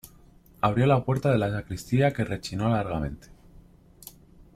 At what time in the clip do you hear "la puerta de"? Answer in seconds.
0.87-1.37